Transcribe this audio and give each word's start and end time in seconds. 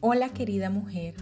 Hola 0.00 0.28
querida 0.28 0.70
mujer, 0.70 1.16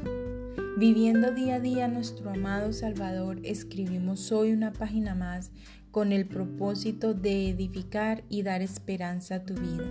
viviendo 0.76 1.32
día 1.32 1.54
a 1.54 1.60
día 1.60 1.88
nuestro 1.88 2.28
amado 2.28 2.74
Salvador, 2.74 3.38
escribimos 3.42 4.30
hoy 4.32 4.52
una 4.52 4.74
página 4.74 5.14
más 5.14 5.50
con 5.90 6.12
el 6.12 6.26
propósito 6.26 7.14
de 7.14 7.48
edificar 7.48 8.22
y 8.28 8.42
dar 8.42 8.60
esperanza 8.60 9.36
a 9.36 9.44
tu 9.44 9.54
vida. 9.54 9.86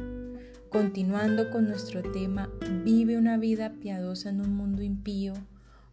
Continuando 0.69 1.49
con 1.49 1.67
nuestro 1.67 2.03
tema, 2.03 2.51
vive 2.83 3.17
una 3.17 3.37
vida 3.37 3.73
piadosa 3.81 4.29
en 4.29 4.41
un 4.41 4.55
mundo 4.55 4.83
impío. 4.83 5.33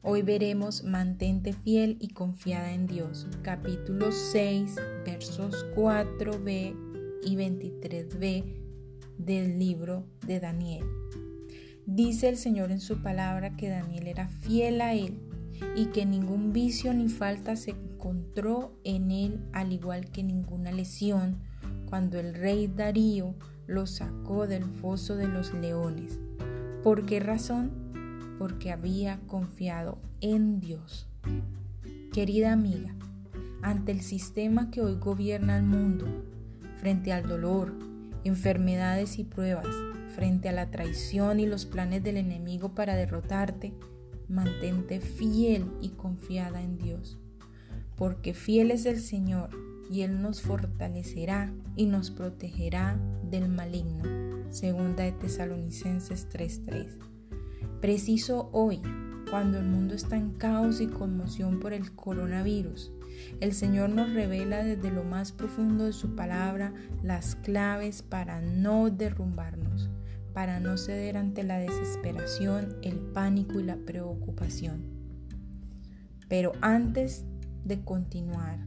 Hoy 0.03 0.21
veremos 0.21 0.85
Mantente 0.85 1.55
fiel 1.55 1.97
y 1.99 2.09
confiada 2.09 2.75
en 2.75 2.87
Dios, 2.87 3.27
capítulo 3.41 4.13
6, 4.13 4.77
versos 5.07 5.65
4b 5.75 6.77
y 7.23 7.37
23b 7.37 8.45
del 9.17 9.59
libro 9.59 10.05
de 10.27 10.41
Daniel. 10.41 10.85
Dice 11.87 12.29
el 12.29 12.37
Señor 12.37 12.71
en 12.71 12.81
su 12.81 13.03
palabra 13.03 13.57
que 13.57 13.69
Daniel 13.69 14.07
era 14.07 14.29
fiel 14.29 14.81
a 14.81 14.95
él 14.95 15.19
y 15.75 15.87
que 15.87 16.07
ningún 16.07 16.53
vicio 16.53 16.95
ni 16.95 17.09
falta 17.09 17.57
se 17.57 17.73
encontró 17.73 18.79
en 18.85 19.11
él, 19.11 19.41
al 19.53 19.73
igual 19.73 20.11
que 20.11 20.23
ninguna 20.23 20.71
lesión, 20.71 21.39
cuando 21.87 22.21
el 22.21 22.35
rey 22.35 22.69
Darío 22.69 23.35
lo 23.67 23.87
sacó 23.87 24.47
del 24.47 24.65
foso 24.65 25.17
de 25.17 25.29
los 25.29 25.53
leones. 25.55 26.21
¿Por 26.83 27.05
qué 27.05 27.21
razón? 27.21 27.73
Porque 28.39 28.71
había 28.71 29.19
confiado 29.27 29.99
en 30.21 30.61
Dios. 30.61 31.09
Querida 32.13 32.53
amiga, 32.53 32.95
ante 33.63 33.93
el 33.93 34.03
sistema 34.03 34.71
que 34.71 34.83
hoy 34.83 34.97
gobierna 34.97 35.57
el 35.57 35.65
mundo, 35.65 36.07
frente 36.77 37.13
al 37.13 37.29
dolor, 37.29 37.75
enfermedades 38.25 39.19
y 39.19 39.25
pruebas, 39.25 39.67
frente 40.13 40.49
a 40.49 40.53
la 40.53 40.71
traición 40.71 41.41
y 41.41 41.47
los 41.47 41.67
planes 41.67 42.03
del 42.03 42.19
enemigo 42.19 42.75
para 42.75 42.95
derrotarte, 42.95 43.73
mantente 44.29 45.01
fiel 45.01 45.67
y 45.81 45.91
confiada 45.91 46.63
en 46.63 46.79
Dios, 46.79 47.19
porque 47.97 48.35
fiel 48.35 48.71
es 48.71 48.87
el 48.87 49.01
Señor 49.01 49.51
y 49.91 50.03
Él 50.03 50.23
nos 50.23 50.43
fortalecerá 50.43 51.53
y 51.77 51.87
nos 51.87 52.11
protegerá 52.11 52.99
del 53.29 53.49
maligno. 53.49 54.03
Segunda 54.51 55.05
de 55.05 55.13
Tesalonicenses 55.13 56.29
3:3. 56.29 56.99
Preciso 57.81 58.49
hoy, 58.53 58.81
cuando 59.31 59.59
el 59.59 59.65
mundo 59.65 59.95
está 59.95 60.17
en 60.17 60.31
caos 60.31 60.81
y 60.81 60.87
conmoción 60.87 61.59
por 61.59 61.73
el 61.73 61.93
coronavirus, 61.95 62.93
el 63.41 63.53
Señor 63.53 63.91
nos 63.91 64.13
revela 64.13 64.63
desde 64.63 64.91
lo 64.91 65.05
más 65.05 65.33
profundo 65.33 65.85
de 65.85 65.93
su 65.93 66.15
palabra 66.15 66.73
las 67.03 67.37
claves 67.37 68.03
para 68.03 68.41
no 68.41 68.91
derrumbarnos 68.91 69.92
para 70.33 70.61
no 70.61 70.77
ceder 70.77 71.17
ante 71.17 71.43
la 71.43 71.59
desesperación, 71.59 72.77
el 72.83 72.99
pánico 72.99 73.61
y 73.61 73.65
la 73.65 73.77
preocupación. 73.77 74.83
Pero 76.29 76.53
antes 76.61 77.25
de 77.65 77.83
continuar, 77.83 78.59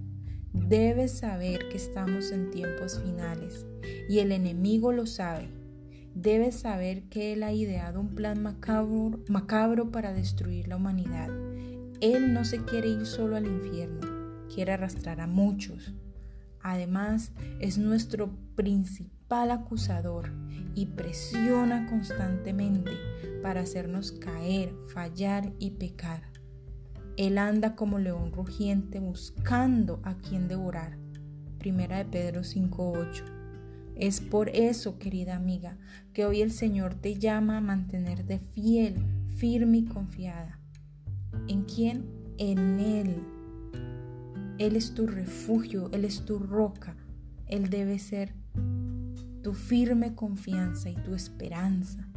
debes 0.53 1.11
saber 1.11 1.67
que 1.69 1.77
estamos 1.77 2.31
en 2.31 2.52
tiempos 2.52 3.02
finales 3.03 3.66
y 4.07 4.19
el 4.19 4.31
enemigo 4.31 4.91
lo 4.91 5.05
sabe. 5.05 5.49
Debes 6.13 6.55
saber 6.55 7.03
que 7.09 7.33
él 7.33 7.44
ha 7.44 7.52
ideado 7.52 8.00
un 8.00 8.16
plan 8.16 8.41
macabro, 8.41 9.19
macabro 9.27 9.91
para 9.91 10.13
destruir 10.13 10.67
la 10.67 10.77
humanidad. 10.77 11.29
Él 12.00 12.33
no 12.33 12.45
se 12.45 12.63
quiere 12.63 12.89
ir 12.89 13.05
solo 13.05 13.35
al 13.35 13.47
infierno, 13.47 14.47
quiere 14.53 14.73
arrastrar 14.73 15.19
a 15.19 15.27
muchos. 15.27 15.94
Además, 16.67 17.31
es 17.59 17.77
nuestro 17.77 18.35
principal 18.55 19.52
acusador 19.52 20.31
y 20.73 20.88
presiona 20.88 21.85
constantemente 21.85 22.89
para 23.44 23.62
hacernos 23.62 24.12
caer, 24.13 24.73
fallar 24.91 25.53
y 25.59 25.72
pecar. 25.72 26.23
Él 27.17 27.38
anda 27.38 27.75
como 27.75 28.00
león 28.00 28.31
rugiente 28.31 29.00
buscando 29.00 30.01
a 30.03 30.16
quien 30.16 30.47
devorar. 30.47 30.97
Primera 31.59 32.00
de 32.00 32.06
Pedro 32.06 32.44
5:8. 32.44 33.25
Es 33.95 34.19
por 34.19 34.50
eso, 34.50 34.97
querida 34.97 35.35
amiga, 35.35 35.78
que 36.13 36.25
hoy 36.25 36.41
el 36.41 36.50
Señor 36.50 36.95
te 36.95 37.19
llama 37.19 37.57
a 37.57 37.62
mantenerte 37.62 38.39
fiel, 38.39 38.95
firme 39.38 39.78
y 39.78 39.85
confiada. 39.85 40.59
¿En 41.47 41.66
quién? 41.66 42.07
En 42.39 42.79
Él. 42.79 43.35
Él 44.57 44.75
es 44.75 44.93
tu 44.93 45.05
refugio, 45.05 45.89
Él 45.91 46.05
es 46.05 46.25
tu 46.25 46.39
roca, 46.39 46.95
Él 47.47 47.69
debe 47.69 47.99
ser 47.99 48.33
tu 49.43 49.53
firme 49.53 50.16
confianza 50.16 50.89
y 50.89 50.95
tu 50.95 51.13
esperanza. 51.13 52.07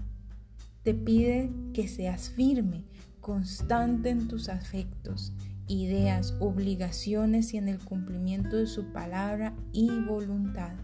Te 0.82 0.94
pide 0.94 1.50
que 1.74 1.88
seas 1.88 2.30
firme, 2.30 2.84
constante 3.20 4.10
en 4.10 4.28
tus 4.28 4.48
afectos, 4.48 5.32
ideas, 5.66 6.34
obligaciones 6.38 7.52
y 7.52 7.58
en 7.58 7.68
el 7.68 7.78
cumplimiento 7.78 8.56
de 8.56 8.66
su 8.66 8.92
palabra 8.92 9.54
y 9.72 9.90
voluntad. 9.90 10.76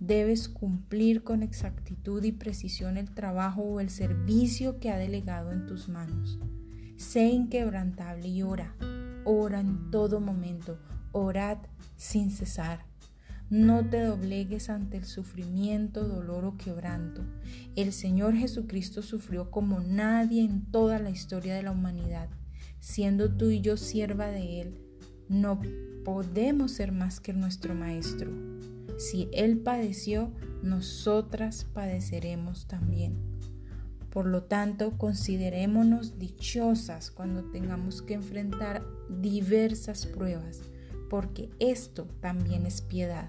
Debes 0.00 0.48
cumplir 0.48 1.22
con 1.22 1.42
exactitud 1.42 2.24
y 2.24 2.32
precisión 2.32 2.96
el 2.96 3.10
trabajo 3.10 3.62
o 3.62 3.80
el 3.80 3.90
servicio 3.90 4.80
que 4.80 4.90
ha 4.90 4.96
delegado 4.96 5.52
en 5.52 5.66
tus 5.66 5.90
manos. 5.90 6.38
Sé 6.96 7.28
inquebrantable 7.28 8.28
y 8.28 8.42
ora. 8.42 8.74
Ora 9.32 9.60
en 9.60 9.92
todo 9.92 10.18
momento. 10.18 10.80
Orad 11.12 11.58
sin 11.96 12.32
cesar. 12.32 12.84
No 13.48 13.88
te 13.88 14.02
doblegues 14.02 14.68
ante 14.68 14.96
el 14.96 15.04
sufrimiento, 15.04 16.08
dolor 16.08 16.44
o 16.44 16.56
quebranto. 16.56 17.22
El 17.76 17.92
Señor 17.92 18.34
Jesucristo 18.34 19.02
sufrió 19.02 19.52
como 19.52 19.78
nadie 19.78 20.42
en 20.42 20.62
toda 20.72 20.98
la 20.98 21.10
historia 21.10 21.54
de 21.54 21.62
la 21.62 21.70
humanidad. 21.70 22.28
Siendo 22.80 23.30
tú 23.36 23.50
y 23.50 23.60
yo 23.60 23.76
sierva 23.76 24.26
de 24.26 24.62
Él, 24.62 24.80
no 25.28 25.60
podemos 26.04 26.72
ser 26.72 26.90
más 26.90 27.20
que 27.20 27.32
nuestro 27.32 27.72
Maestro. 27.76 28.32
Si 28.98 29.28
Él 29.32 29.58
padeció, 29.58 30.32
nosotras 30.64 31.68
padeceremos 31.72 32.66
también. 32.66 33.14
Por 34.10 34.26
lo 34.26 34.42
tanto, 34.42 34.98
considerémonos 34.98 36.18
dichosas 36.18 37.10
cuando 37.10 37.44
tengamos 37.44 38.02
que 38.02 38.14
enfrentar 38.14 38.82
diversas 39.08 40.06
pruebas 40.06 40.62
porque 41.10 41.50
esto 41.58 42.06
también 42.20 42.64
es 42.64 42.80
piedad. 42.80 43.28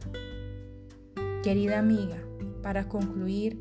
Querida 1.44 1.80
amiga, 1.80 2.24
para 2.62 2.88
concluir, 2.88 3.59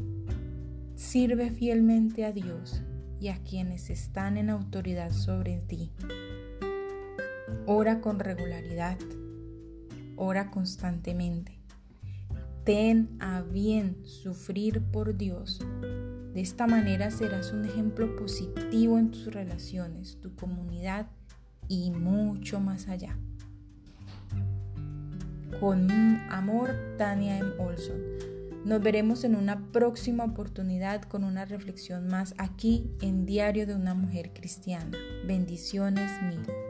sirve 0.94 1.50
fielmente 1.50 2.26
a 2.26 2.30
Dios 2.30 2.82
y 3.18 3.28
a 3.28 3.42
quienes 3.42 3.88
están 3.88 4.36
en 4.36 4.50
autoridad 4.50 5.10
sobre 5.10 5.60
ti. 5.60 5.90
Ora 7.66 8.02
con 8.02 8.18
regularidad, 8.20 8.98
ora 10.16 10.50
constantemente. 10.50 11.58
Ten 12.64 13.16
a 13.20 13.40
bien 13.40 14.04
sufrir 14.04 14.82
por 14.82 15.16
Dios. 15.16 15.60
De 16.34 16.40
esta 16.40 16.66
manera 16.66 17.10
serás 17.10 17.52
un 17.52 17.64
ejemplo 17.64 18.14
positivo 18.16 18.98
en 18.98 19.10
tus 19.10 19.32
relaciones, 19.32 20.18
tu 20.20 20.34
comunidad 20.36 21.08
y 21.68 21.90
mucho 21.90 22.60
más 22.60 22.88
allá. 22.88 23.18
Con 25.58 25.90
amor, 26.30 26.70
Tania 26.96 27.38
M. 27.38 27.50
Olson. 27.58 28.00
Nos 28.64 28.80
veremos 28.80 29.24
en 29.24 29.34
una 29.34 29.72
próxima 29.72 30.24
oportunidad 30.24 31.02
con 31.02 31.24
una 31.24 31.46
reflexión 31.46 32.08
más 32.08 32.34
aquí 32.38 32.90
en 33.00 33.26
Diario 33.26 33.66
de 33.66 33.74
una 33.74 33.94
Mujer 33.94 34.32
Cristiana. 34.32 34.96
Bendiciones 35.26 36.10
mil. 36.22 36.69